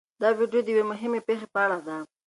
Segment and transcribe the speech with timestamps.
[0.21, 1.97] دا ویډیو د یوې مهمې پېښې په اړه ده.